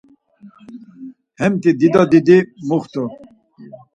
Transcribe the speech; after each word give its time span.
Hemti 1.39 1.69
dido 1.79 2.01
didi 2.11 2.37
muxtu. 2.67 3.03